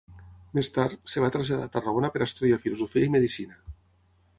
Més 0.57 0.71
tard, 0.77 0.95
es 1.11 1.19
va 1.25 1.29
traslladar 1.37 1.69
a 1.69 1.73
Tarragona 1.77 2.13
per 2.17 2.23
a 2.25 2.29
estudiar 2.31 2.61
filosofia 2.67 3.09
i 3.11 3.17
medicina. 3.19 3.65